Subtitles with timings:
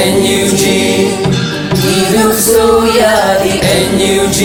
[0.00, 0.62] NUG
[1.80, 3.00] ဒီလူဆိုရ
[3.42, 3.54] ဒီ
[3.98, 4.40] NUG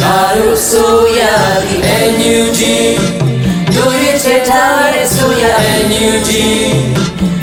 [0.00, 1.20] ငါတို့ဆိုရ
[1.64, 1.76] ဒီ
[2.18, 2.60] NUG
[3.74, 5.44] တို့ရဲ့ချက်ထားတဲ့ဆိုရ
[5.90, 6.30] NUG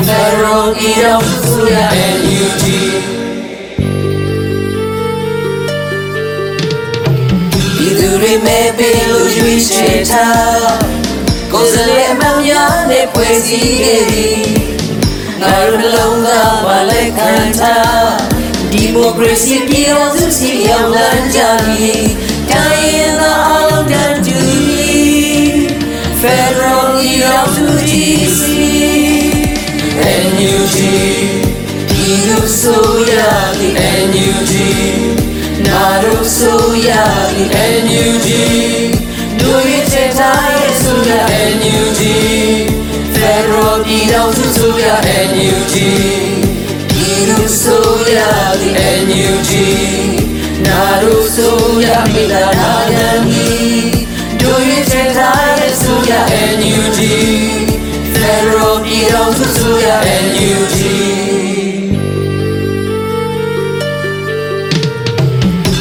[0.08, 1.78] ဘယ်လိုဒီတော့ဆိုရ
[2.18, 2.64] NUG
[7.78, 10.76] ဒီလူတွေမဲ့ပဲလို့ရွေးချယ်ထား
[11.52, 14.63] ကိုယ်စလဲမှများနဲ့ဖွဲ့စည်းခဲ့သည်
[17.16, 18.18] Kanta
[18.74, 22.12] Demokrasi diyor Türkçe yavlan cami
[22.50, 25.68] Dayına aldan düğü
[26.22, 28.34] Federal yavdudisi
[30.36, 30.76] NUG
[31.90, 33.74] Gidip soyadı
[34.08, 34.52] NUG
[35.68, 37.44] Narıp soyadı
[37.86, 38.93] NUG
[44.14, 44.88] Federal ပြည်တော်စုဆိုရ
[45.32, 45.76] NUG
[46.94, 48.20] ပြည်သူဆိုရ
[48.60, 48.76] သည်
[49.08, 49.52] NUG
[50.66, 53.92] နာတို့ဆိုရမိလာနာရန်ကြီး
[54.42, 56.12] တို့ရဲ့ချထားရဲ့ဆိုရ
[56.60, 57.00] NUG
[58.16, 59.88] Federal ပြည်တော်စုဆိုရ
[60.26, 60.78] NUG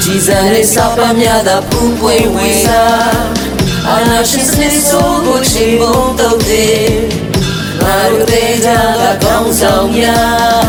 [0.03, 2.83] ကြည်စံလေးစပမ်းများသာဖူးပွေဝေစာ
[3.89, 7.32] အနာရှိစနေဆိုကိုချေမုံတော့တဲ့
[7.83, 8.69] ငါတို့တဲ့ကြ
[9.01, 10.67] ကကောင်းဆောင်များ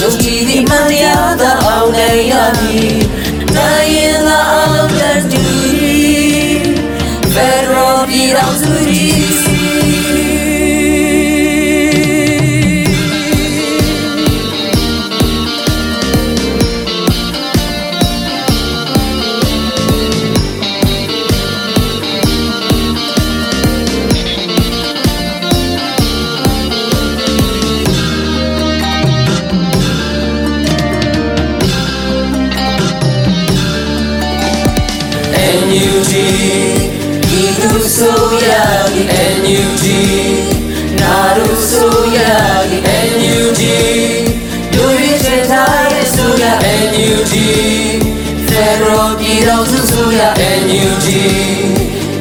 [0.00, 2.96] ယုံကြည်သည့်မှန်တရားသာအောင်နိုင်ရမည်
[3.56, 5.42] နိုင်ရင်သာအလုံးတည်းတူ
[7.34, 9.25] Federal ပြည်တော်စုကြီး
[37.96, 38.48] ဆိုရ
[38.94, 39.02] ဒီ
[39.42, 39.84] NUG
[41.00, 42.18] နာတို့ဆိုရ
[42.70, 42.78] ဒီ
[43.20, 43.60] NUG
[44.74, 46.44] တို့ရချင်ထားရဲ့ဆိုရ
[46.92, 47.32] NUG
[48.48, 50.20] Federal ပြည်တော်စုဆိုရ
[50.66, 51.06] NUG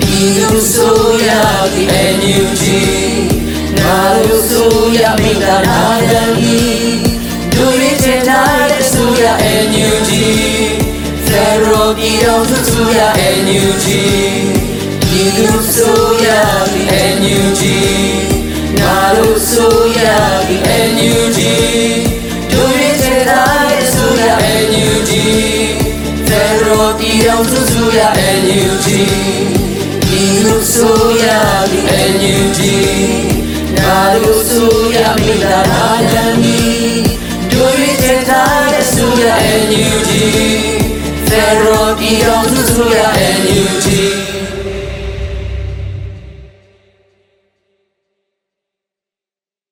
[0.01, 1.29] ဒီသူဆိုရ
[1.73, 1.83] ဒီ
[2.19, 2.63] NUG
[3.77, 6.99] နာတို့ဆိုရမိသားနာရန်ကြီး
[7.53, 9.23] တို့ရချင်ထားရဲ့ဆိုရ
[9.71, 10.11] NUG
[11.27, 12.99] Federal ပြည်တော်စုဆိုရ
[13.45, 14.64] NUG
[15.17, 16.27] ပြည်သူဆိုရ
[16.73, 16.83] ဒီ
[17.21, 17.61] NUG
[18.79, 20.01] နာတို့ဆိုရ
[20.47, 20.57] ဒီ
[20.95, 21.39] NUG
[22.51, 24.23] တို့ရတဲ့တိုင်းဆိုရ
[24.71, 25.11] NUG
[26.27, 27.99] Federal ပြည်တော်စုဆိုရ
[28.45, 28.87] NUG
[30.07, 31.25] ပြည်သူဆိုရ
[31.71, 31.79] ဒီ
[32.13, 32.59] NUG
[33.77, 37.03] နာတို့ဆိုရမိသားနာရန်ကြီး
[37.51, 39.25] တို့ရတဲ့တိုင်းဆိုရ
[39.69, 40.11] NUG
[41.27, 42.99] Federal ပြည်တော်စုဆိုရ
[43.43, 43.85] NUG